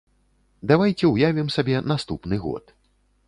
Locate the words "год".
2.47-2.63